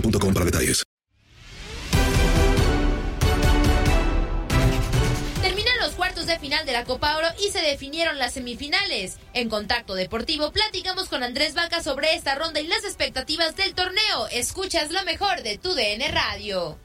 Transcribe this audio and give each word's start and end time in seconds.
boostmobile.com 0.00 0.34
para 0.34 0.44
detalles. 0.44 0.82
Terminan 5.42 5.78
los 5.80 5.94
cuartos 5.94 6.26
de 6.26 6.38
final 6.38 6.66
de 6.66 6.72
la 6.72 6.84
Copa 6.84 7.16
Oro 7.16 7.28
y 7.38 7.50
se 7.50 7.60
definieron 7.60 8.18
las 8.18 8.34
semifinales. 8.34 9.18
En 9.32 9.48
Contacto 9.48 9.94
Deportivo 9.94 10.52
platicamos 10.52 11.08
con 11.08 11.22
Andrés 11.22 11.54
Vaca 11.54 11.82
sobre 11.82 12.14
esta 12.14 12.34
ronda 12.34 12.60
y 12.60 12.66
las 12.66 12.84
expectativas 12.84 13.56
del 13.56 13.74
torneo. 13.74 14.28
Escuchas 14.30 14.90
lo 14.90 15.02
mejor 15.04 15.42
de 15.42 15.58
tu 15.58 15.74
DN 15.74 16.08
Radio. 16.08 16.78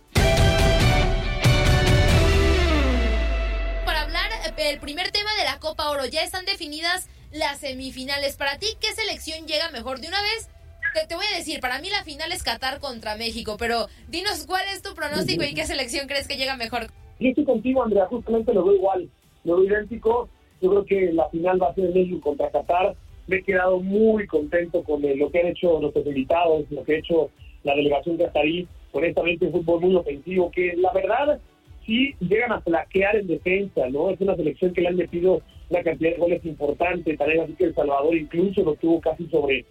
Para 3.86 4.02
hablar 4.02 4.56
del 4.56 4.80
primer 4.80 5.12
tema 5.12 5.34
de 5.36 5.44
la 5.44 5.60
Copa 5.60 5.90
Oro, 5.90 6.06
ya 6.06 6.24
están 6.24 6.46
definidas 6.46 7.08
las 7.32 7.60
semifinales. 7.60 8.36
Para 8.36 8.58
ti, 8.60 8.68
¿qué 8.80 8.94
selección 8.94 9.48
llega 9.48 9.70
mejor 9.70 10.00
de 10.00 10.08
una 10.08 10.22
vez? 10.22 10.51
Te, 10.94 11.08
te 11.08 11.16
voy 11.16 11.26
a 11.34 11.38
decir, 11.38 11.60
para 11.62 11.80
mí 11.80 11.90
la 11.90 12.04
final 12.04 12.32
es 12.32 12.44
Qatar 12.44 12.80
contra 12.80 13.16
México, 13.16 13.56
pero 13.58 13.88
dinos 14.10 14.46
cuál 14.46 14.64
es 14.74 14.82
tu 14.82 14.94
pronóstico 14.94 15.44
y 15.44 15.54
qué 15.54 15.66
selección 15.66 16.08
crees 16.08 16.28
que 16.28 16.36
llega 16.36 16.58
mejor. 16.58 16.88
Yo 17.20 17.30
estoy 17.30 17.46
contigo, 17.46 17.84
Andrea, 17.84 18.08
justamente 18.08 18.54
lo 18.54 18.66
veo 18.66 18.76
igual, 18.76 19.10
lo 19.44 19.58
veo 19.58 19.66
idéntico. 19.66 20.28
Yo 20.62 20.70
creo 20.70 20.86
que 20.86 21.14
la 21.14 21.30
final 21.30 21.62
va 21.62 21.70
a 21.70 21.76
ser 21.76 21.94
México 21.94 22.20
contra 22.22 22.50
Qatar. 22.50 22.96
Me 23.28 23.38
he 23.38 23.44
quedado 23.44 23.80
muy 23.80 24.28
contento 24.28 24.84
con 24.84 25.02
lo 25.02 25.32
que 25.32 25.40
han 25.40 25.48
hecho 25.48 25.80
nuestros 25.80 26.06
invitados, 26.06 26.66
lo 26.70 26.84
que 26.84 26.96
ha 26.96 27.00
hecho 27.00 27.30
la 27.64 27.76
delegación 27.76 28.18
qatarí. 28.18 28.68
Honestamente, 28.92 29.46
un 29.46 29.52
fútbol 29.54 29.82
muy 29.82 29.96
ofensivo, 29.96 30.52
que 30.52 30.74
la 30.76 30.92
verdad 30.92 31.40
sí 31.86 32.14
llegan 32.20 32.52
a 32.52 32.62
flaquear 32.62 33.16
en 33.16 33.28
defensa, 33.28 33.88
¿no? 33.90 34.10
Es 34.10 34.20
una 34.20 34.36
selección 34.36 34.74
que 34.74 34.82
le 34.82 34.90
han 34.90 34.96
metido 34.98 35.42
una 35.70 35.84
cantidad 35.84 36.12
de 36.12 36.18
goles 36.18 36.46
importante. 36.46 37.16
También 37.16 37.42
así 37.42 37.54
que 37.54 37.66
El 37.66 37.76
Salvador 37.76 38.16
incluso 38.16 38.64
lo 38.64 38.76
tuvo 38.76 39.00
casi 39.00 39.28
sobre 39.28 39.66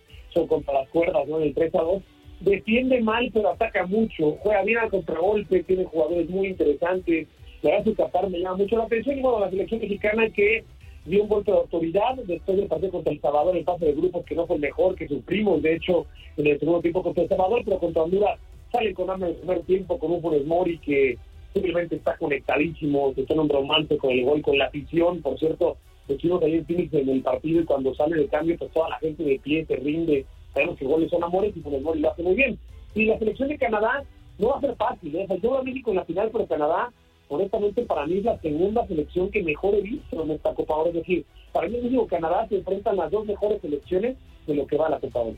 contra 0.46 0.74
las 0.74 0.88
cuerdas, 0.88 1.26
¿no? 1.28 1.38
En 1.38 1.48
el 1.48 1.54
3 1.54 1.74
a 1.74 1.82
2 1.82 2.02
defiende 2.40 3.00
mal, 3.00 3.30
pero 3.32 3.50
ataca 3.50 3.86
mucho, 3.86 4.36
juega 4.42 4.62
bien 4.62 4.78
al 4.78 4.90
contragolpe, 4.90 5.62
tiene 5.64 5.84
jugadores 5.84 6.28
muy 6.28 6.48
interesantes. 6.48 7.28
La 7.62 7.70
verdad, 7.72 7.94
su 8.22 8.30
me 8.30 8.38
llama 8.38 8.56
mucho 8.56 8.76
la 8.76 8.84
atención. 8.84 9.18
Y 9.18 9.22
bueno, 9.22 9.40
la 9.40 9.50
selección 9.50 9.80
mexicana 9.80 10.30
que 10.30 10.64
dio 11.04 11.22
un 11.22 11.28
golpe 11.28 11.50
de 11.50 11.58
autoridad 11.58 12.16
después 12.26 12.56
del 12.56 12.66
partido 12.66 12.92
contra 12.92 13.12
El 13.12 13.20
Salvador, 13.20 13.56
el 13.56 13.64
pase 13.64 13.84
de 13.86 13.92
grupos 13.92 14.24
que 14.24 14.34
no 14.34 14.46
fue 14.46 14.56
el 14.56 14.62
mejor, 14.62 14.94
que 14.94 15.08
sufrimos, 15.08 15.62
de 15.62 15.76
hecho, 15.76 16.06
en 16.36 16.46
el 16.46 16.58
segundo 16.58 16.80
tiempo 16.80 17.02
contra 17.02 17.22
El 17.22 17.28
Salvador, 17.28 17.62
pero 17.64 17.78
contra 17.78 18.02
Honduras 18.02 18.38
sale 18.72 18.94
con 18.94 19.10
hambre 19.10 19.30
en 19.30 19.34
el 19.34 19.40
primer 19.40 19.62
tiempo 19.62 19.98
con 19.98 20.12
un 20.12 20.22
Funes 20.22 20.46
Mori 20.46 20.78
que 20.78 21.18
simplemente 21.52 21.96
está 21.96 22.16
conectadísimo, 22.16 23.12
está 23.16 23.34
en 23.34 23.40
un 23.40 23.48
romance 23.48 23.96
con 23.96 24.10
el 24.10 24.24
gol, 24.24 24.40
con 24.42 24.56
la 24.56 24.66
afición, 24.66 25.20
por 25.20 25.38
cierto, 25.38 25.76
estuvimos 26.14 26.42
ahí 26.42 26.54
en 26.54 26.66
Phoenix 26.66 26.94
en 26.94 27.08
el 27.08 27.22
partido 27.22 27.60
y 27.60 27.64
cuando 27.64 27.94
sale 27.94 28.16
de 28.16 28.28
cambio, 28.28 28.56
pues 28.58 28.70
toda 28.72 28.88
la 28.88 28.98
gente 28.98 29.22
de 29.22 29.38
pie 29.38 29.64
se 29.66 29.76
rinde, 29.76 30.26
sabemos 30.52 30.78
que 30.78 30.84
goles 30.84 31.10
son 31.10 31.24
amores 31.24 31.56
y 31.56 31.60
Funes 31.60 31.82
Mori 31.82 32.00
lo 32.00 32.10
hace 32.10 32.22
muy 32.22 32.34
bien. 32.34 32.58
Y 32.94 33.04
la 33.04 33.18
selección 33.18 33.48
de 33.48 33.58
Canadá 33.58 34.04
no 34.38 34.48
va 34.48 34.58
a 34.58 34.60
ser 34.60 34.76
fácil, 34.76 35.14
¿eh? 35.14 35.26
O 35.28 35.36
yo 35.36 35.58
a 35.58 35.62
México 35.62 35.90
en 35.90 35.96
la 35.96 36.04
final, 36.04 36.30
pero 36.32 36.46
Canadá, 36.46 36.92
honestamente, 37.28 37.82
para 37.82 38.06
mí 38.06 38.18
es 38.18 38.24
la 38.24 38.38
segunda 38.40 38.86
selección 38.86 39.30
que 39.30 39.42
mejor 39.42 39.74
he 39.74 39.82
visto 39.82 40.22
en 40.22 40.30
esta 40.30 40.54
Copa 40.54 40.76
Oro. 40.76 40.88
Es 40.88 40.96
decir, 40.96 41.24
para 41.52 41.68
mí 41.68 41.78
México 41.80 42.06
Canadá 42.06 42.46
se 42.48 42.56
enfrentan 42.56 42.96
las 42.96 43.10
dos 43.10 43.26
mejores 43.26 43.60
selecciones 43.60 44.16
de 44.46 44.54
lo 44.54 44.66
que 44.66 44.76
va 44.76 44.86
a 44.86 44.90
la 44.90 45.00
Copa 45.00 45.20
Oro. 45.20 45.36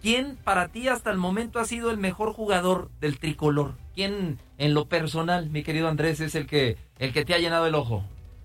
¿Quién 0.00 0.36
para 0.44 0.68
ti 0.68 0.88
hasta 0.88 1.10
el 1.10 1.18
momento 1.18 1.58
ha 1.58 1.66
sido 1.66 1.90
el 1.90 1.98
mejor 1.98 2.32
jugador 2.32 2.88
del 3.00 3.18
tricolor? 3.18 3.74
¿Quién 3.94 4.38
en 4.56 4.72
lo 4.72 4.86
personal, 4.86 5.50
mi 5.50 5.62
querido 5.62 5.88
Andrés, 5.88 6.20
es 6.20 6.34
el 6.34 6.46
que 6.46 6.76
el 6.98 7.12
que 7.12 7.24
te 7.24 7.34
ha 7.34 7.38
llenado 7.38 7.66
el 7.66 7.74
ojo? 7.74 8.02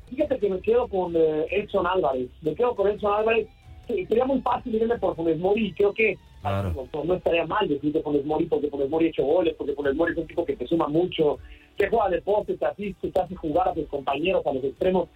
Fíjate 0.10 0.38
que 0.40 0.50
me 0.50 0.60
quedo 0.62 0.88
con 0.88 1.16
eh, 1.16 1.46
Edson 1.52 1.88
Álvarez. 1.88 2.30
Me 2.42 2.54
quedo 2.56 2.76
con 2.76 2.88
Edson 2.88 3.14
Álvarez. 3.14 3.48
Sí, 3.88 4.06
sería 4.08 4.26
muy 4.26 4.42
fácil 4.42 4.76
irme 4.76 4.98
por 4.98 5.16
Funes 5.16 5.38
Mori 5.40 5.68
y 5.68 5.74
creo 5.74 5.94
que 5.94 6.18
Claro. 6.42 6.88
no, 6.94 7.04
no 7.04 7.14
estaría 7.16 7.46
mal 7.46 7.68
decirte 7.68 8.02
Funes 8.02 8.24
Mori 8.26 8.46
porque 8.46 8.70
Funes 8.70 8.90
Mori 8.90 9.08
ha 9.08 9.10
hecho 9.10 9.24
goles, 9.26 9.56
porque 9.58 9.74
Funes 9.74 9.96
Mori 9.96 10.12
es 10.14 10.18
un 10.20 10.28
tipo 10.28 10.46
que 10.46 10.56
te 10.56 10.68
suma 10.68 10.88
mucho, 10.88 11.40
que 11.76 11.88
juega 11.88 12.10
de 12.10 12.22
poste, 12.22 12.56
te 12.58 12.66
asiste, 12.66 13.10
te 13.10 13.20
hace 13.20 13.36
jugar 13.36 13.70
a 13.70 13.74
tus 13.74 13.88
compañeros, 13.88 14.46
a 14.46 14.54
los 14.54 14.64
extremos. 14.64 15.10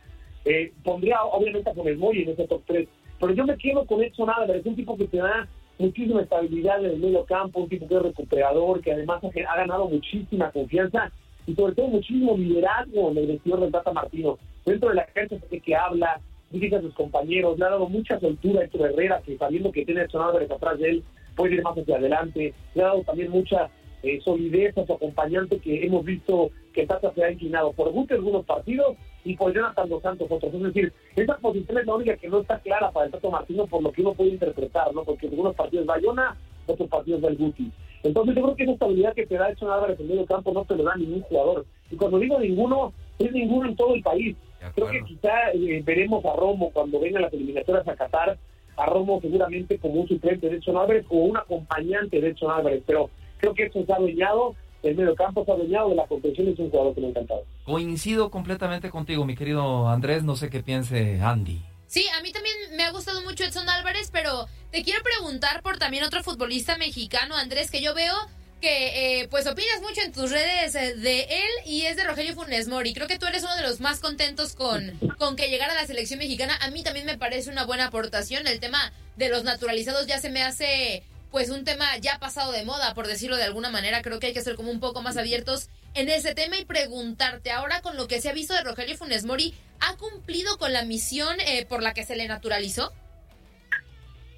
Eh, 0.46 0.72
pondría 0.84 1.24
obviamente 1.24 1.70
a 1.70 1.74
Funes 1.74 1.98
Mori 1.98 2.24
en 2.24 2.30
ese 2.30 2.48
top 2.48 2.62
3, 2.66 2.88
pero 3.20 3.34
yo 3.34 3.46
me 3.46 3.58
quedo 3.58 3.86
con 3.86 4.02
Edson 4.04 4.30
Álvarez, 4.30 4.66
un 4.66 4.76
tipo 4.76 4.98
que 4.98 5.06
te 5.08 5.18
da 5.18 5.48
muchísima 5.78 6.22
estabilidad 6.22 6.84
en 6.84 6.92
el 6.92 7.00
medio 7.00 7.26
campo, 7.26 7.60
un 7.62 7.70
tipo 7.70 7.88
que 7.88 7.96
es 7.96 8.02
recuperador, 8.02 8.82
que 8.82 8.92
además 8.94 9.24
ha, 9.24 9.28
ha 9.28 9.58
ganado 9.58 9.88
muchísima 9.88 10.52
confianza 10.52 11.12
y 11.48 11.54
sobre 11.56 11.74
todo 11.76 11.88
muchísimo 11.88 12.36
liderazgo 12.38 13.12
en 13.12 13.18
el 13.18 13.28
vestidor 13.28 13.62
del 13.62 13.72
Tata 13.72 13.92
Martino. 13.94 14.38
Dentro 14.70 14.90
de 14.90 14.96
la 14.96 15.06
cancha 15.08 15.36
sé 15.50 15.60
que 15.62 15.76
habla, 15.76 16.22
dice 16.52 16.76
a 16.76 16.82
sus 16.82 16.94
compañeros, 16.94 17.58
le 17.58 17.66
ha 17.66 17.70
dado 17.70 17.90
mucha 17.90 18.20
soltura 18.20 18.62
a 18.62 18.66
Héctor 18.66 18.92
Herrera, 18.92 19.20
que 19.26 19.36
sabiendo 19.36 19.72
que 19.72 19.84
tiene 19.84 20.02
a 20.02 20.04
Edson 20.04 20.22
Álvarez 20.22 20.52
atrás 20.52 20.78
de 20.78 20.90
él, 20.90 21.04
puede 21.36 21.56
ir 21.56 21.64
más 21.64 21.76
hacia 21.76 21.96
adelante, 21.96 22.54
le 22.76 22.84
ha 22.84 22.86
dado 22.86 23.02
también 23.02 23.32
mucha 23.32 23.68
eh, 24.04 24.22
solidez 24.24 24.78
a 24.78 24.86
su 24.86 24.94
acompañante 24.94 25.58
que 25.58 25.84
hemos 25.84 26.06
visto 26.06 26.52
que 26.72 26.86
Tata 26.86 27.12
se 27.16 27.24
ha 27.24 27.32
inclinado 27.32 27.74
por 27.74 27.92
Guti 27.92 28.14
algunos 28.14 28.46
partidos 28.46 28.96
y 29.26 29.36
por 29.36 29.52
Jonathan 29.56 29.90
Dos 29.90 30.04
Santos 30.04 30.28
otros. 30.30 30.54
Es 30.54 30.62
decir, 30.62 30.94
esa 31.16 31.36
posición 31.38 31.80
es 31.80 31.88
la 31.88 31.96
única 31.96 32.16
que 32.18 32.30
no 32.30 32.42
está 32.42 32.60
clara 32.60 32.92
para 32.92 33.08
el 33.08 33.12
Tato 33.12 33.32
Martino 33.32 33.66
por 33.66 33.82
lo 33.82 33.92
que 33.92 34.02
uno 34.02 34.14
puede 34.14 34.30
interpretar, 34.30 34.94
¿no? 34.94 35.04
Porque 35.04 35.26
en 35.26 35.32
algunos 35.32 35.56
partidos 35.56 35.88
va 35.88 36.38
otros 36.68 36.90
partidos 36.90 37.24
va 37.24 37.30
el 37.30 37.38
Guti. 37.38 37.72
Entonces 38.04 38.36
yo 38.36 38.44
creo 38.44 38.56
que 38.56 38.64
esa 38.64 38.74
estabilidad 38.74 39.14
que 39.16 39.26
te 39.26 39.36
da 39.36 39.50
Edson 39.50 39.72
Álvarez 39.72 40.00
en 40.00 40.08
medio 40.08 40.26
campo 40.28 40.54
no 40.54 40.64
te 40.64 40.76
lo 40.76 40.84
da 40.84 40.96
ningún 40.96 41.22
jugador. 41.22 41.66
Y 41.90 41.96
cuando 41.96 42.20
digo 42.20 42.40
ninguno, 42.40 42.94
es 43.18 43.32
ninguno 43.32 43.68
en 43.68 43.76
todo 43.76 43.96
el 43.96 44.04
país. 44.04 44.38
Creo 44.76 44.90
que 44.90 45.04
quizá 45.04 45.52
eh, 45.54 45.82
veremos 45.86 46.24
a 46.26 46.36
Romo 46.36 46.72
cuando 46.72 47.00
vengan 47.00 47.22
las 47.24 47.34
eliminatorias 47.34 47.88
a 47.88 47.96
Qatar 47.96 48.38
a 48.80 48.86
Romo 48.86 49.20
seguramente 49.22 49.78
como 49.78 50.02
un 50.02 50.08
suplente 50.08 50.50
de 50.50 50.58
Edson 50.58 50.78
Álvarez 50.78 51.06
o 51.10 51.18
un 51.18 51.38
acompañante 51.38 52.22
de 52.22 52.30
Edson 52.30 52.52
Álvarez, 52.52 52.82
pero 52.86 53.10
creo 53.38 53.54
que 53.54 53.64
eso 53.64 53.86
se 53.86 53.92
ha 53.92 53.98
adueñado, 53.98 54.56
el 54.84 54.96
medio 54.96 55.16
campo 55.16 55.44
se 55.44 55.52
ha 55.52 55.54
adueñado 55.56 55.90
de 55.90 55.96
la 55.96 56.08
competición 56.08 56.48
y 56.48 56.52
es 56.52 56.60
un 56.60 56.70
jugador 56.70 56.96
que 56.96 57.02
me 57.02 57.08
ha 57.08 57.10
encantado. 57.10 57.44
Coincido 57.66 58.32
completamente 58.32 58.90
contigo, 58.90 59.26
mi 59.26 59.36
querido 59.36 59.90
Andrés, 59.90 60.24
no 60.24 60.36
sé 60.36 60.50
qué 60.50 60.64
piense 60.64 61.20
Andy. 61.22 61.62
Sí, 61.88 62.06
a 62.18 62.22
mí 62.22 62.32
también 62.32 62.56
me 62.78 62.84
ha 62.84 62.92
gustado 62.92 63.22
mucho 63.24 63.44
Edson 63.44 63.68
Álvarez, 63.68 64.12
pero 64.12 64.46
te 64.72 64.84
quiero 64.84 65.02
preguntar 65.04 65.62
por 65.62 65.78
también 65.78 66.04
otro 66.04 66.24
futbolista 66.24 66.78
mexicano, 66.78 67.36
Andrés, 67.36 67.72
que 67.72 67.82
yo 67.82 67.94
veo 67.94 68.14
que 68.60 69.22
eh, 69.22 69.28
pues 69.30 69.48
opinas 69.48 69.82
mucho 69.82 70.02
en 70.02 70.12
tus 70.12 70.32
redes 70.32 70.76
eh, 70.76 70.96
de 70.96 71.22
él 71.22 71.50
y 71.66 71.84
es 71.84 71.96
de 71.98 72.04
Rogelio 72.04 72.34
Funes 72.34 72.68
Mori. 72.68 72.94
Creo 72.94 73.08
que 73.08 73.18
tú 73.18 73.26
eres 73.26 73.44
uno 73.44 73.56
de 73.56 73.64
los 73.64 73.80
más 73.80 74.00
contentos 74.00 74.54
con, 74.54 74.92
con 75.18 75.36
que 75.36 75.50
llegara 75.50 75.74
a 75.74 75.76
la 75.76 75.88
selección 75.88 76.20
mexicana. 76.20 76.58
A 76.62 76.70
mí 76.70 76.84
también 76.84 77.06
me 77.06 77.18
parece 77.18 77.50
una 77.50 77.66
buena 77.66 77.88
aportación. 77.88 78.48
El 78.48 78.60
tema 78.60 78.92
de 79.16 79.30
los 79.30 79.44
naturalizados 79.44 80.08
ya 80.08 80.20
se 80.20 80.30
me 80.30 80.44
hace 80.44 81.04
pues 81.32 81.50
un 81.52 81.64
tema 81.64 81.86
ya 82.02 82.18
pasado 82.20 82.52
de 82.52 82.66
moda, 82.66 82.94
por 82.96 83.08
decirlo 83.08 83.38
de 83.38 83.44
alguna 83.44 83.70
manera. 83.70 84.02
Creo 84.02 84.20
que 84.20 84.28
hay 84.28 84.34
que 84.34 84.42
ser 84.42 84.56
como 84.56 84.72
un 84.72 84.80
poco 84.80 85.02
más 85.02 85.18
abiertos 85.18 85.70
en 85.94 86.10
ese 86.10 86.34
tema 86.34 86.58
y 86.58 86.66
preguntarte 86.66 87.52
ahora 87.52 87.82
con 87.82 87.98
lo 87.98 88.08
que 88.08 88.20
se 88.20 88.30
ha 88.30 88.34
visto 88.34 88.54
de 88.54 88.62
Rogelio 88.62 88.96
Funes 88.98 89.26
Mori, 89.26 89.54
¿ha 89.80 89.98
cumplido 89.98 90.58
con 90.58 90.74
la 90.74 90.86
misión 90.86 91.40
eh, 91.40 91.66
por 91.68 91.82
la 91.84 91.94
que 91.94 92.04
se 92.04 92.16
le 92.16 92.28
naturalizó? 92.28 92.92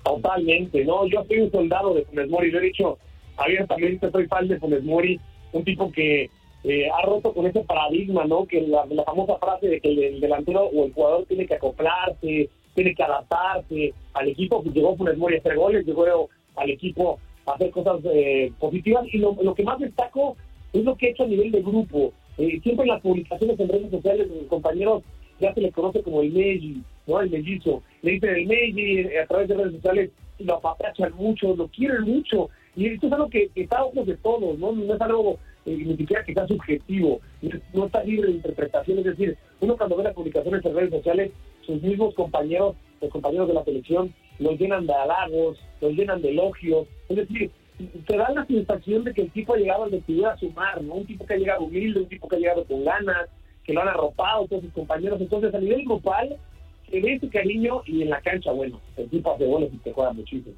Totalmente, 0.03 0.83
no, 0.83 1.07
yo 1.07 1.24
soy 1.27 1.39
un 1.39 1.51
soldado 1.51 1.94
de 1.94 2.06
Funes 2.06 2.27
Mori, 2.29 2.51
lo 2.51 2.59
he 2.59 2.63
abiertamente, 3.41 4.11
soy 4.11 4.27
fan 4.27 4.47
de 4.47 4.59
Funes 4.59 4.83
Mori, 4.83 5.19
un 5.53 5.63
tipo 5.63 5.91
que 5.91 6.29
eh, 6.63 6.89
ha 6.89 7.01
roto 7.05 7.33
con 7.33 7.47
ese 7.47 7.61
paradigma, 7.61 8.25
¿no? 8.25 8.45
Que 8.45 8.61
la, 8.61 8.85
la 8.85 9.03
famosa 9.03 9.38
frase 9.38 9.67
de 9.67 9.81
que 9.81 9.89
el, 9.89 10.19
delantero 10.19 10.65
o 10.65 10.85
el 10.85 10.93
jugador 10.93 11.25
tiene 11.25 11.45
que 11.45 11.55
acoplarse, 11.55 12.49
tiene 12.73 12.95
que 12.95 13.03
adaptarse 13.03 13.93
al 14.13 14.29
equipo, 14.29 14.63
que 14.63 14.69
llegó 14.69 14.95
Funes 14.95 15.17
Mori 15.17 15.35
a 15.35 15.39
hacer 15.39 15.55
goles, 15.55 15.85
llegó 15.85 16.29
al 16.55 16.69
equipo 16.69 17.19
a 17.45 17.53
hacer 17.53 17.71
cosas 17.71 17.99
eh, 18.05 18.51
positivas 18.59 19.05
y 19.11 19.17
lo, 19.17 19.35
lo 19.41 19.55
que 19.55 19.63
más 19.63 19.79
destaco 19.79 20.38
es 20.73 20.83
lo 20.83 20.95
que 20.95 21.07
he 21.07 21.09
hecho 21.11 21.23
a 21.23 21.27
nivel 21.27 21.51
de 21.51 21.61
grupo. 21.61 22.13
Eh, 22.38 22.59
siempre 22.63 22.83
en 22.83 22.91
las 22.91 23.01
publicaciones 23.01 23.59
en 23.59 23.69
redes 23.69 23.91
sociales, 23.91 24.27
mis 24.29 24.47
compañeros 24.47 25.03
ya 25.39 25.53
se 25.53 25.61
les 25.61 25.73
conoce 25.73 26.01
como 26.01 26.21
el 26.21 26.31
Meji, 26.31 26.81
¿no? 27.07 27.19
El 27.19 27.29
mellizo. 27.29 27.81
Le 28.01 28.11
dicen 28.11 28.35
el 28.35 28.45
Meji 28.45 28.99
eh, 28.99 29.19
a 29.19 29.27
través 29.27 29.47
de 29.49 29.55
redes 29.55 29.73
sociales, 29.73 30.11
lo 30.39 30.55
apapachan 30.55 31.13
mucho, 31.15 31.55
lo 31.55 31.67
quieren 31.67 32.03
mucho. 32.03 32.49
Y 32.75 32.88
esto 32.88 33.07
es 33.07 33.13
algo 33.13 33.29
que, 33.29 33.50
está 33.56 33.79
a 33.79 33.85
ojos 33.85 34.06
de 34.06 34.18
todos, 34.18 34.57
¿no? 34.57 34.71
No 34.71 34.94
es 34.94 35.01
algo 35.01 35.38
eh, 35.65 35.75
ni 35.77 35.97
siquiera 35.97 36.23
que 36.23 36.33
sea 36.33 36.47
subjetivo, 36.47 37.19
no 37.73 37.85
está 37.85 38.03
libre 38.03 38.27
de 38.27 38.35
interpretación. 38.35 39.00
Es 39.00 39.06
decir, 39.06 39.38
uno 39.59 39.77
cuando 39.77 39.97
ve 39.97 40.03
las 40.03 40.13
publicaciones 40.13 40.63
en 40.65 40.75
redes 40.75 40.91
sociales, 40.91 41.31
sus 41.65 41.81
mismos 41.81 42.13
compañeros, 42.15 42.75
los 43.01 43.12
compañeros 43.12 43.47
de 43.47 43.53
la 43.53 43.63
selección, 43.63 44.13
los 44.39 44.59
llenan 44.59 44.88
de 44.88 44.94
halagos, 44.94 45.59
los 45.81 45.94
llenan 45.94 46.21
de 46.21 46.29
elogios. 46.29 46.88
Es 47.09 47.18
decir, 47.18 47.51
te 48.07 48.18
da 48.18 48.31
la 48.31 48.45
sensación 48.45 49.03
de 49.03 49.13
que 49.13 49.24
el 49.24 49.31
tipo 49.31 49.53
ha 49.53 49.57
llegado 49.57 49.83
al 49.83 49.94
a 50.25 50.38
sumar, 50.38 50.81
¿no? 50.81 50.95
Un 50.95 51.06
tipo 51.06 51.25
que 51.25 51.33
ha 51.33 51.38
llegado 51.38 51.63
humilde, 51.63 52.00
un 52.00 52.09
tipo 52.09 52.27
que 52.27 52.35
ha 52.38 52.39
llegado 52.39 52.65
con 52.65 52.83
ganas, 52.83 53.29
que 53.63 53.74
lo 53.74 53.81
han 53.81 53.89
arropado 53.89 54.47
todos 54.47 54.63
sus 54.63 54.74
compañeros. 54.74 55.19
Entonces, 55.19 55.53
a 55.53 55.59
nivel 55.59 55.83
grupal, 55.85 56.38
se 56.89 57.00
ve 57.00 57.13
ese 57.13 57.29
cariño 57.29 57.81
y 57.85 58.01
en 58.01 58.09
la 58.09 58.21
cancha, 58.21 58.51
bueno, 58.51 58.79
el 58.97 59.09
tipo 59.09 59.33
hace 59.33 59.45
goles 59.45 59.71
y 59.74 59.77
te 59.77 59.94
juega 59.94 60.13
muchísimo. 60.13 60.56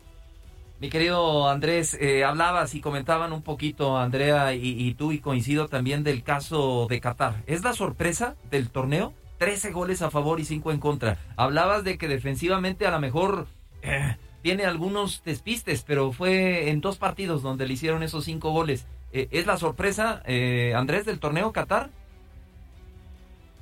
Mi 0.80 0.90
querido 0.90 1.48
Andrés, 1.48 1.98
eh, 2.02 2.24
hablabas 2.26 2.76
y 2.76 2.82
comentaban 2.82 3.32
un 3.32 3.42
poquito, 3.42 3.98
Andrea 3.98 4.54
y, 4.54 4.94
tú, 4.96 5.12
y 5.14 5.20
coincido 5.20 5.68
también 5.68 6.04
del 6.04 6.24
caso 6.24 6.88
de 6.90 7.00
Qatar. 7.00 7.44
¿Es 7.48 7.64
la 7.64 7.74
sorpresa 7.74 8.36
del 8.52 8.70
torneo? 8.70 9.14
13 9.38 9.72
goles 9.72 10.02
a 10.02 10.12
favor 10.12 10.40
y 10.40 10.46
5 10.46 10.72
en 10.72 10.80
contra. 10.80 11.18
Hablabas 11.38 11.84
de 11.84 11.98
que 11.98 12.08
defensivamente 12.08 12.86
a 12.86 12.92
lo 12.92 13.00
mejor 13.00 13.48
eh, 13.82 14.18
tiene 14.44 14.66
algunos 14.66 15.24
despistes, 15.24 15.84
pero 15.88 16.12
fue 16.12 16.70
en 16.70 16.82
dos 16.82 16.98
partidos 16.98 17.42
donde 17.42 17.66
le 17.66 17.74
hicieron 17.74 18.04
esos 18.04 18.26
cinco 18.26 18.52
goles. 18.52 18.86
Eh, 19.14 19.30
¿Es 19.32 19.48
la 19.48 19.58
sorpresa, 19.58 20.22
eh, 20.26 20.74
Andrés, 20.76 21.06
del 21.06 21.20
torneo 21.20 21.54
Qatar? 21.54 21.90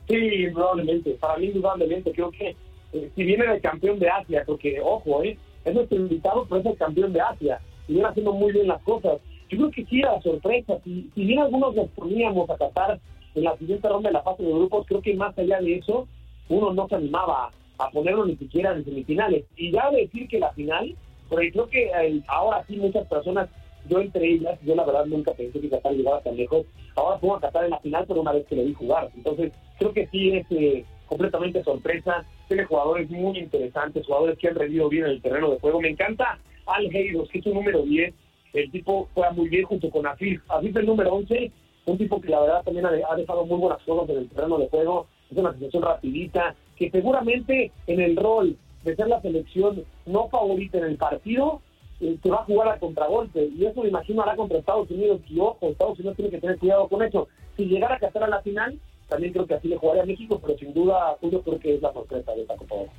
Sí, 0.07 0.15
indudablemente. 0.15 1.11
Para 1.19 1.37
mí, 1.37 1.47
indudablemente. 1.47 2.11
Creo 2.11 2.31
que 2.31 2.55
si 2.91 3.23
viene 3.23 3.45
el 3.45 3.61
campeón 3.61 3.99
de 3.99 4.09
Asia, 4.09 4.43
porque, 4.45 4.79
ojo, 4.81 5.23
eh, 5.23 5.37
es 5.65 5.73
nuestro 5.73 5.97
invitado, 5.97 6.45
pero 6.47 6.61
es 6.61 6.65
el 6.67 6.77
campeón 6.77 7.13
de 7.13 7.21
Asia. 7.21 7.61
Y 7.87 7.93
viene 7.93 8.09
haciendo 8.09 8.33
muy 8.33 8.51
bien 8.51 8.67
las 8.67 8.81
cosas. 8.83 9.19
Yo 9.49 9.57
creo 9.57 9.71
que 9.71 9.85
sí 9.85 9.99
era 9.99 10.13
la 10.13 10.21
sorpresa. 10.21 10.77
Si, 10.83 11.09
si 11.13 11.25
bien 11.25 11.39
algunos 11.39 11.75
nos 11.75 11.89
poníamos 11.89 12.49
a 12.49 12.57
Qatar 12.57 12.99
en 13.35 13.43
la 13.43 13.57
siguiente 13.57 13.87
ronda 13.87 14.09
de 14.09 14.13
la 14.13 14.23
fase 14.23 14.43
de 14.43 14.53
grupos, 14.53 14.85
creo 14.87 15.01
que 15.01 15.13
más 15.15 15.37
allá 15.37 15.59
de 15.59 15.75
eso, 15.75 16.07
uno 16.49 16.73
no 16.73 16.87
se 16.87 16.95
animaba 16.95 17.51
a 17.77 17.89
ponerlo 17.89 18.25
ni 18.25 18.35
siquiera 18.35 18.73
en 18.73 18.85
semifinales. 18.85 19.45
Y 19.55 19.71
ya 19.71 19.89
decir 19.91 20.27
que 20.27 20.39
la 20.39 20.51
final, 20.53 20.95
porque 21.29 21.51
creo 21.51 21.67
que 21.67 21.85
eh, 21.85 22.21
ahora 22.27 22.63
sí 22.67 22.77
muchas 22.77 23.07
personas, 23.07 23.49
yo 23.89 23.99
entre 23.99 24.27
ellas, 24.27 24.59
yo 24.63 24.75
la 24.75 24.85
verdad 24.85 25.05
nunca 25.05 25.33
pensé 25.33 25.59
que 25.59 25.69
Qatar 25.69 25.93
llegara 25.93 26.21
tan 26.21 26.37
lejos, 26.37 26.65
ahora 26.95 27.17
pongo 27.19 27.35
a 27.35 27.41
Qatar 27.41 27.65
en 27.65 27.71
la 27.71 27.79
final, 27.79 28.05
pero 28.07 28.21
una 28.21 28.33
vez 28.33 28.45
que 28.47 28.55
le 28.55 28.65
vi 28.65 28.73
jugar. 28.73 29.09
Entonces, 29.15 29.51
creo 29.79 29.93
que 29.93 30.07
sí 30.07 30.31
es 30.31 30.45
eh, 30.51 30.85
completamente 31.07 31.63
sorpresa. 31.63 32.25
Tiene 32.51 32.65
jugadores 32.65 33.09
muy 33.09 33.39
interesantes, 33.39 34.05
jugadores 34.05 34.37
que 34.37 34.49
han 34.49 34.55
rendido 34.55 34.89
bien 34.89 35.05
en 35.05 35.11
el 35.11 35.21
terreno 35.21 35.51
de 35.51 35.59
juego. 35.61 35.79
Me 35.79 35.87
encanta 35.87 36.37
Al 36.65 36.93
Heidos, 36.93 37.29
que 37.29 37.39
es 37.39 37.45
un 37.45 37.53
número 37.53 37.81
10. 37.83 38.13
El 38.51 38.69
tipo 38.71 39.07
juega 39.13 39.31
muy 39.31 39.47
bien 39.47 39.63
junto 39.63 39.89
con 39.89 40.05
Afif. 40.05 40.41
Afif 40.49 40.75
el 40.75 40.85
número 40.85 41.13
11, 41.13 41.49
un 41.85 41.97
tipo 41.97 42.19
que 42.19 42.27
la 42.27 42.41
verdad 42.41 42.61
también 42.65 42.85
ha 42.85 43.15
dejado 43.15 43.45
muy 43.45 43.57
buenas 43.57 43.81
cosas 43.83 44.09
en 44.09 44.17
el 44.17 44.29
terreno 44.29 44.57
de 44.57 44.67
juego. 44.67 45.07
Es 45.31 45.37
una 45.37 45.53
situación 45.53 45.81
rapidita, 45.81 46.53
que 46.75 46.91
seguramente 46.91 47.71
en 47.87 48.01
el 48.01 48.17
rol 48.17 48.57
de 48.83 48.97
ser 48.97 49.07
la 49.07 49.21
selección 49.21 49.85
no 50.05 50.27
favorita 50.27 50.77
en 50.79 50.83
el 50.83 50.97
partido, 50.97 51.61
eh, 52.01 52.17
va 52.29 52.41
a 52.41 52.43
jugar 52.43 52.67
a 52.67 52.79
contragolpe. 52.79 53.45
Y 53.45 53.65
eso 53.65 53.81
me 53.81 53.87
imagino 53.87 54.23
hará 54.23 54.35
contra 54.35 54.59
Estados 54.59 54.91
Unidos. 54.91 55.21
Y 55.29 55.39
ojo, 55.39 55.69
Estados 55.69 55.97
Unidos 55.99 56.17
tiene 56.17 56.31
que 56.31 56.41
tener 56.41 56.57
cuidado 56.57 56.89
con 56.89 57.01
eso. 57.01 57.29
Si 57.55 57.63
llegara 57.63 57.95
a 57.95 57.99
casar 57.99 58.25
a 58.25 58.27
la 58.27 58.41
final, 58.41 58.77
también 59.11 59.33
creo 59.33 59.45
que 59.45 59.55
así 59.55 59.67
le 59.67 59.77
jugaría 59.77 60.03
a 60.03 60.05
México, 60.05 60.39
pero 60.41 60.57
sin 60.57 60.73
duda 60.73 61.17
yo 61.21 61.43
creo 61.43 61.59
que 61.59 61.75
es 61.75 61.81
la 61.81 61.91
sorpresa 61.91 62.31
de 62.31 62.43
esta 62.43 62.55
Copa 62.55 62.75
Oro. 62.75 62.91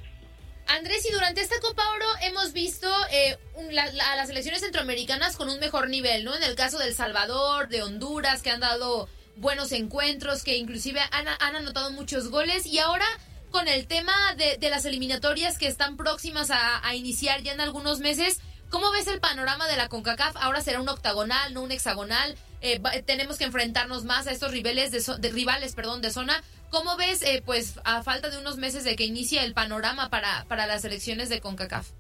Andrés, 0.67 1.09
y 1.09 1.13
durante 1.13 1.41
esta 1.41 1.59
Copa 1.61 1.83
Oro 1.95 2.07
hemos 2.21 2.53
visto 2.53 2.87
eh, 3.11 3.39
a 3.79 4.17
las 4.17 4.29
selecciones 4.29 4.61
centroamericanas 4.61 5.37
con 5.37 5.49
un 5.49 5.59
mejor 5.59 5.89
nivel, 5.89 6.25
¿no? 6.25 6.37
En 6.37 6.43
el 6.43 6.55
caso 6.55 6.79
del 6.79 6.95
Salvador, 6.95 7.69
de 7.69 7.83
Honduras, 7.83 8.43
que 8.43 8.51
han 8.51 8.61
dado 8.61 9.09
buenos 9.37 9.73
encuentros, 9.73 10.45
que 10.45 10.59
inclusive 10.59 11.01
han, 11.13 11.29
anotado 11.57 11.91
muchos 11.93 12.29
goles, 12.29 12.67
y 12.67 12.79
ahora 12.79 13.07
con 13.51 13.67
el 13.67 13.87
tema 13.87 14.13
de, 14.37 14.59
de 14.59 14.69
las 14.69 14.85
eliminatorias 14.85 15.57
que 15.57 15.67
están 15.67 15.97
próximas 15.97 16.51
a, 16.51 16.87
a, 16.87 16.95
iniciar 16.95 17.41
ya 17.41 17.53
en 17.53 17.63
algunos 17.63 18.01
meses. 18.01 18.39
¿Cómo 18.69 18.91
ves 18.93 19.07
el 19.07 19.21
panorama 19.21 19.67
de 19.67 19.77
la 19.77 19.89
CONCACAF? 19.89 20.37
Ahora 20.37 20.61
será 20.61 20.81
un 20.81 20.89
octagonal, 20.91 21.55
no 21.55 21.63
un 21.63 21.73
hexagonal. 21.73 22.37
Eh, 22.63 22.81
tenemos 23.05 23.39
que 23.39 23.45
enfrentarnos 23.45 24.05
más 24.05 24.27
a 24.27 24.33
estos 24.33 24.53
rivales 24.53 24.93
de, 24.93 25.01
de 25.19 25.35
rivales, 25.35 25.75
perdón, 25.75 26.01
de 26.01 26.11
zona. 26.11 26.35
¿Cómo 26.71 26.97
ves, 26.97 27.23
eh, 27.23 27.43
pues, 27.45 27.81
a 27.85 28.03
falta 28.03 28.31
de 28.31 28.39
unos 28.39 28.57
meses 28.57 28.85
de 28.85 28.97
que 28.97 29.05
inicie 29.05 29.45
el 29.45 29.53
panorama 29.53 30.09
para, 30.11 30.47
para 30.49 30.67
las 30.67 30.85
elecciones 30.85 31.29
de 31.29 31.41
CONCACAF? 31.41 31.91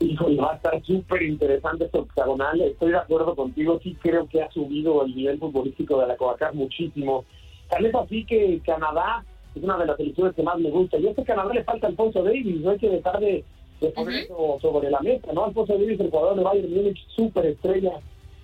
Híjole, 0.00 0.36
va 0.36 0.52
a 0.52 0.56
estar 0.56 0.84
súper 0.84 1.22
interesante 1.22 1.84
este 1.84 1.98
octagonal. 1.98 2.60
Estoy 2.60 2.90
de 2.90 2.98
acuerdo 2.98 3.36
contigo. 3.36 3.78
Sí 3.82 3.96
creo 4.02 4.28
que 4.28 4.42
ha 4.42 4.50
subido 4.50 5.04
el 5.04 5.14
nivel 5.14 5.38
futbolístico 5.38 6.00
de 6.00 6.08
la 6.08 6.16
CONCACAF 6.16 6.54
muchísimo. 6.54 7.24
Tal 7.70 7.84
vez 7.84 7.94
así 7.94 8.26
que 8.26 8.60
Canadá 8.66 9.24
es 9.54 9.62
una 9.62 9.78
de 9.78 9.86
las 9.86 9.96
selecciones 9.96 10.34
que 10.34 10.42
más 10.42 10.58
me 10.58 10.70
gusta. 10.70 10.98
Y 10.98 11.06
a 11.06 11.10
este 11.10 11.24
Canadá 11.24 11.54
le 11.54 11.62
falta 11.62 11.86
Alfonso 11.86 12.22
Davis, 12.24 12.60
no 12.60 12.70
hay 12.70 12.78
que 12.78 12.88
dejar 12.88 13.20
de, 13.20 13.44
de 13.80 13.88
poner 13.90 14.24
eso 14.24 14.58
sobre 14.60 14.90
la 14.90 15.00
mesa, 15.00 15.32
¿no? 15.32 15.44
Alfonso 15.44 15.74
Davis, 15.74 16.00
el 16.00 16.10
jugador 16.10 16.36
de 16.36 16.42
Bayern 16.42 16.74
Múnich, 16.74 16.98
súper 17.14 17.46
estrella, 17.46 17.92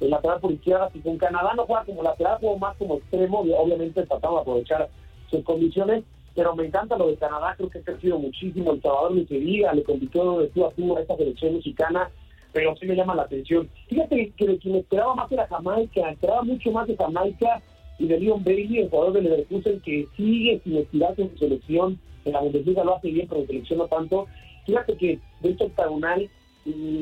el 0.01 0.11
lateral 0.11 0.41
por 0.41 0.53
izquierda, 0.53 0.91
si 0.93 1.01
con 1.01 1.19
Canadá 1.19 1.55
no 1.55 1.67
juega 1.67 1.85
como 1.85 2.03
lateral, 2.03 2.39
juega 2.41 2.59
más 2.59 2.77
como 2.77 2.97
extremo, 2.97 3.45
y 3.45 3.53
obviamente 3.53 4.07
tratamos 4.07 4.39
de 4.39 4.43
aprovechar 4.43 4.89
sus 5.31 5.43
condiciones, 5.45 6.05
pero 6.35 6.55
me 6.55 6.67
encanta 6.67 6.97
lo 6.97 7.09
de 7.09 7.17
Canadá, 7.17 7.55
creo 7.57 7.69
que 7.69 7.79
ha 7.79 7.83
crecido 7.83 8.19
muchísimo, 8.19 8.73
el 8.73 8.83
Salvador 8.83 9.13
ni 9.13 9.27
se 9.27 9.35
diga, 9.35 9.73
le 9.73 9.83
compitió 9.83 10.39
de 10.39 10.49
tú 10.49 10.65
a 10.65 10.71
tú 10.71 10.97
a 10.97 11.01
esta 11.01 11.17
selección 11.17 11.55
mexicana, 11.55 12.11
pero 12.53 12.75
sí 12.77 12.87
me 12.87 12.95
llama 12.95 13.15
la 13.15 13.23
atención. 13.23 13.69
Fíjate 13.89 14.33
que 14.37 14.47
de 14.47 14.59
quien 14.59 14.77
esperaba 14.77 15.15
más 15.15 15.31
era 15.33 15.47
Jamaica, 15.49 16.11
esperaba 16.11 16.43
mucho 16.43 16.71
más 16.71 16.87
de 16.87 16.97
Jamaica, 16.97 17.61
y 17.99 18.07
de 18.07 18.21
Leon 18.21 18.45
Bailey, 18.45 18.79
el 18.79 18.91
jugador 18.91 19.15
del 19.15 19.25
Leverkusen, 19.25 19.81
que 19.81 20.07
sigue 20.17 20.61
sin 20.63 20.77
estirarse 20.77 21.23
en 21.23 21.31
su 21.33 21.39
selección, 21.39 21.99
en 22.25 22.33
la 22.33 22.41
Bundesliga 22.41 22.85
lo 22.85 22.97
hace 22.97 23.11
bien, 23.11 23.27
pero 23.29 23.41
en 23.41 23.47
selección 23.49 23.79
no 23.81 23.87
tanto. 23.89 24.27
Fíjate 24.67 24.97
que 24.97 25.19
de 25.41 25.51
este 25.51 25.65
octagonal 25.65 26.31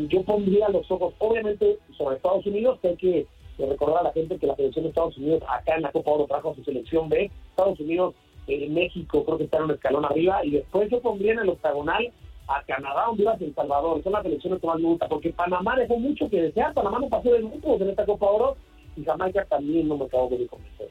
yo 0.08 0.22
pondría 0.22 0.68
los 0.68 0.90
ojos, 0.90 1.14
obviamente, 1.18 1.78
sobre 1.96 2.16
Estados 2.16 2.46
Unidos, 2.46 2.78
que 2.80 2.88
hay 2.88 2.96
que 2.96 3.26
recordar 3.58 4.00
a 4.00 4.04
la 4.04 4.12
gente 4.12 4.38
que 4.38 4.46
la 4.46 4.56
selección 4.56 4.84
de 4.84 4.88
Estados 4.90 5.16
Unidos 5.16 5.42
acá 5.48 5.76
en 5.76 5.82
la 5.82 5.92
Copa 5.92 6.10
Oro 6.10 6.26
trajo 6.26 6.54
su 6.54 6.64
selección 6.64 7.08
B, 7.08 7.30
Estados 7.50 7.80
Unidos, 7.80 8.14
eh, 8.46 8.68
México 8.68 9.24
creo 9.24 9.38
que 9.38 9.44
está 9.44 9.58
en 9.58 9.64
un 9.64 9.70
escalón 9.72 10.04
arriba, 10.04 10.44
y 10.44 10.50
después 10.50 10.90
yo 10.90 11.00
pondría 11.00 11.32
en 11.32 11.40
el 11.40 11.48
octagonal 11.48 12.12
a 12.48 12.62
Canadá, 12.62 13.08
Honduras 13.10 13.40
y 13.40 13.44
El 13.44 13.54
Salvador, 13.54 14.02
son 14.02 14.12
las 14.12 14.22
selecciones 14.22 14.60
que 14.60 14.66
más 14.66 14.78
me 14.78 14.88
gustan, 14.88 15.08
porque 15.08 15.32
Panamá 15.32 15.76
dejó 15.76 15.98
mucho 15.98 16.28
que 16.28 16.42
desear, 16.42 16.74
Panamá 16.74 16.98
no 17.00 17.08
pasó 17.08 17.30
de 17.32 17.42
grupos 17.42 17.80
en 17.80 17.90
esta 17.90 18.04
Copa 18.04 18.26
Oro, 18.26 18.56
y 18.96 19.04
Jamaica 19.04 19.44
también 19.46 19.88
no 19.88 19.96
me 19.96 20.04
acabo 20.04 20.28
de 20.28 20.46
convencer. 20.46 20.88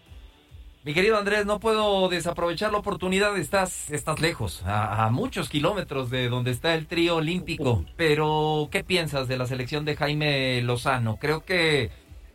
Mi 0.86 0.94
querido 0.94 1.18
Andrés, 1.18 1.48
no 1.48 1.60
puedo 1.60 2.10
desaprovechar 2.10 2.72
la 2.72 2.78
oportunidad, 2.78 3.36
estás, 3.40 3.90
estás 3.90 4.22
lejos, 4.22 4.62
a, 4.68 5.10
muchos 5.12 5.50
kilómetros 5.50 6.12
de 6.12 6.30
donde 6.30 6.52
está 6.52 6.76
el 6.76 6.86
trío 6.86 7.16
olímpico, 7.16 7.84
pero 7.96 8.70
¿qué 8.72 8.84
piensas 8.84 9.28
de 9.28 9.36
la 9.36 9.48
selección 9.48 9.84
de 9.84 9.96
Jaime 9.96 10.62
Lozano? 10.62 11.18
Creo 11.20 11.44
que 11.44 11.90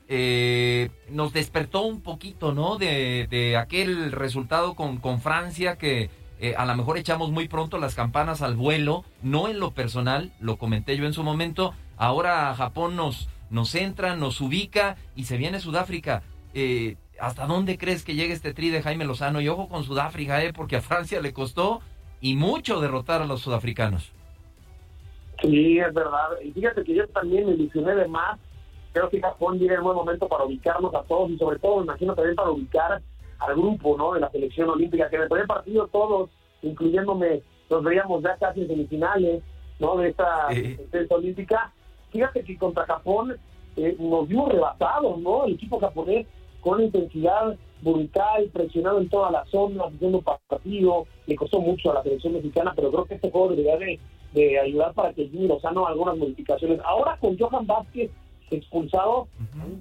eh, 0.09 0.91
nos 1.11 1.33
despertó 1.33 1.83
un 1.83 2.01
poquito, 2.01 2.53
¿no? 2.53 2.77
De, 2.77 3.57
aquel 3.57 4.11
resultado 4.11 4.75
con, 4.75 4.97
con 4.97 5.21
Francia 5.21 5.79
que 5.79 6.11
eh, 6.41 6.57
a 6.59 6.67
lo 6.67 6.75
mejor 6.75 6.99
echamos 6.99 7.31
muy 7.31 7.47
pronto 7.47 7.79
las 7.79 7.95
campanas 7.95 8.43
al 8.43 8.57
vuelo, 8.57 9.05
no 9.23 9.47
en 9.47 9.61
lo 9.61 9.75
personal, 9.75 10.33
lo 10.41 10.57
comenté 10.57 10.97
yo 10.97 11.07
en 11.07 11.13
su 11.13 11.23
momento, 11.23 11.73
ahora 11.97 12.53
Japón 12.57 12.97
nos, 12.97 13.29
nos 13.49 13.77
entra, 13.77 14.17
nos 14.17 14.41
ubica 14.41 14.97
y 15.15 15.27
se 15.27 15.37
viene 15.37 15.61
Sudáfrica. 15.61 16.25
Eh, 16.53 16.97
¿Hasta 17.21 17.47
dónde 17.47 17.77
crees 17.77 18.05
que 18.05 18.15
llegue 18.15 18.33
este 18.33 18.55
tri 18.55 18.71
de 18.71 18.83
Jaime 18.83 19.05
Lozano? 19.05 19.41
Y 19.41 19.49
ojo 19.49 19.69
con 19.69 19.85
Sudáfrica, 19.85 20.43
eh, 20.43 20.53
porque 20.55 20.77
a 20.77 20.81
Francia 20.81 21.21
le 21.21 21.33
costó 21.33 21.81
y 22.21 22.35
mucho 22.35 22.81
derrotar 22.81 23.21
a 23.21 23.27
los 23.27 23.43
sudafricanos. 23.43 24.13
Sí, 25.43 25.79
es 25.79 25.93
verdad. 25.93 26.29
Y 26.43 26.51
fíjate 26.53 26.83
que 26.83 26.95
yo 26.95 27.07
también 27.09 27.47
me 27.47 27.53
ilusioné 27.53 27.95
de 27.95 28.09
más. 28.09 28.39
Creo 28.93 29.09
que 29.09 29.21
Japón 29.21 29.59
llega 29.59 29.77
en 29.77 29.83
buen 29.83 29.97
momento 29.97 30.29
para 30.29 30.45
ubicarnos 30.45 30.95
a 30.95 31.03
todos 31.03 31.31
y 31.31 31.39
sobre 31.39 31.59
todo, 31.59 31.79
me 31.79 31.85
imagino 31.85 32.15
también 32.15 32.37
para 32.37 32.51
ubicar 32.51 33.03
al 33.39 33.55
grupo 33.55 33.97
¿no? 33.97 34.15
de 34.15 34.21
la 34.21 34.31
selección 34.31 34.69
olímpica, 34.69 35.09
que 35.09 35.17
en 35.17 35.23
el 35.23 35.29
primer 35.29 35.47
partido 35.47 35.87
todos, 35.89 36.31
incluyéndome, 36.63 37.43
nos 37.71 37.85
veíamos 37.85 38.23
ya 38.23 38.37
casi 38.37 38.63
en 38.63 38.69
semifinales 38.69 39.43
¿no? 39.79 39.97
de 39.97 40.09
esta 40.09 40.49
olímpica. 41.11 41.73
Fíjate 42.11 42.43
que 42.43 42.57
contra 42.59 42.85
Japón 42.87 43.37
eh, 43.77 43.97
nos 43.99 44.27
vimos 44.27 44.51
rebasados, 44.51 45.19
¿no? 45.21 45.45
El 45.45 45.55
equipo 45.55 45.79
japonés 45.79 46.27
con 46.61 46.83
intensidad 46.83 47.57
brutal, 47.83 48.51
presionado 48.53 49.01
en 49.01 49.09
todas 49.09 49.33
las 49.33 49.49
zonas, 49.49 49.93
haciendo 49.95 50.21
partido, 50.21 51.07
le 51.27 51.37
costó 51.37 51.61
mucho 51.61 51.91
a 51.91 51.95
la 51.95 52.03
selección 52.03 52.35
mexicana, 52.35 52.73
pero 52.77 52.91
creo 52.91 53.05
que 53.05 53.15
este 53.15 53.31
juego 53.31 53.55
debería 53.55 53.77
de, 54.33 54.59
ayudar 54.61 54.93
para 54.95 55.13
que 55.13 55.29
Jimmy 55.29 55.49
Lozano 55.49 55.87
algunas 55.87 56.17
modificaciones. 56.17 56.81
Ahora 56.85 57.17
con 57.21 57.39
Johan 57.39 57.67
Vázquez 57.67 58.11
expulsado, 58.51 59.29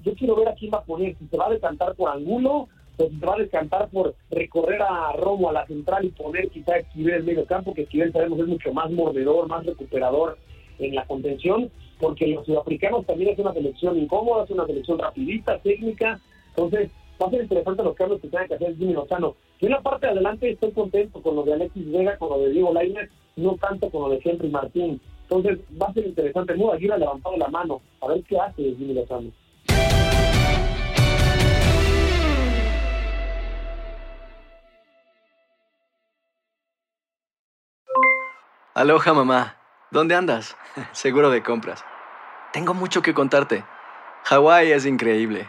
yo 0.04 0.14
quiero 0.14 0.36
ver 0.36 0.48
a 0.48 0.54
quién 0.54 0.72
va 0.72 0.78
a 0.78 0.84
poner, 0.84 1.16
si 1.18 1.26
se 1.26 1.36
va 1.36 1.46
a 1.46 1.50
decantar 1.50 1.94
por 1.94 2.10
Angulo, 2.10 2.68
o 2.96 3.08
si 3.08 3.18
se 3.18 3.26
va 3.26 3.34
a 3.34 3.38
decantar 3.38 3.88
por 3.90 4.14
recorrer 4.30 4.80
a 4.82 5.12
Romo 5.12 5.50
a 5.50 5.52
la 5.52 5.66
central 5.66 6.04
y 6.04 6.10
poner 6.10 6.48
quizá 6.50 6.76
Esquivel 6.78 7.20
en 7.20 7.26
medio 7.26 7.46
campo, 7.46 7.74
que 7.74 7.82
Esquivel 7.82 8.12
sabemos 8.12 8.38
es 8.40 8.46
mucho 8.46 8.72
más 8.72 8.90
mordedor, 8.90 9.48
más 9.48 9.66
recuperador 9.66 10.38
en 10.78 10.94
la 10.94 11.04
contención, 11.06 11.70
porque 11.98 12.28
los 12.28 12.46
sudafricanos 12.46 13.06
también 13.06 13.30
es 13.30 13.38
una 13.38 13.52
selección 13.52 13.98
incómoda, 13.98 14.44
es 14.44 14.50
una 14.50 14.66
selección 14.66 14.98
rapidita, 14.98 15.58
técnica, 15.58 16.20
entonces, 16.50 16.90
va 17.20 17.26
a 17.26 17.30
ser 17.30 17.42
interesante 17.42 17.82
los 17.82 17.94
cambios 17.94 18.20
que 18.20 18.28
tenga 18.28 18.46
que 18.46 18.54
hacer 18.54 18.76
Jimmy 18.76 18.92
Lozano. 18.92 19.34
Yo 19.60 19.68
en 19.68 19.82
parte 19.82 20.06
de 20.06 20.12
adelante 20.12 20.50
estoy 20.50 20.72
contento 20.72 21.22
con 21.22 21.36
lo 21.36 21.42
de 21.42 21.54
Alexis 21.54 21.90
Vega, 21.90 22.16
con 22.18 22.30
lo 22.30 22.38
de 22.38 22.50
Diego 22.50 22.72
Lainez, 22.72 23.10
no 23.36 23.56
tanto 23.56 23.90
con 23.90 24.02
lo 24.02 24.08
de 24.10 24.20
Henry 24.24 24.48
Martín. 24.48 25.00
Entonces, 25.22 25.60
va 25.80 25.86
a 25.86 25.92
ser 25.92 26.06
interesante. 26.06 26.54
Muda 26.54 26.74
Aguirre 26.74 26.94
ha 26.94 26.98
levantado 26.98 27.36
la 27.36 27.48
mano. 27.48 27.80
A 28.00 28.08
ver 28.08 28.22
qué 28.24 28.38
hace 28.38 28.62
Jimmy 28.74 28.94
Lozano. 28.94 29.30
Aloha, 38.74 39.12
mamá. 39.12 39.56
¿Dónde 39.90 40.14
andas? 40.14 40.56
Seguro 40.92 41.30
de 41.30 41.42
compras. 41.42 41.84
Tengo 42.52 42.72
mucho 42.72 43.02
que 43.02 43.14
contarte. 43.14 43.64
Hawái 44.24 44.72
es 44.72 44.86
increíble. 44.86 45.48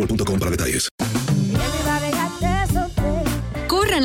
boostmobile 0.07 0.39
para 0.39 0.51
detalles. 0.51 1.20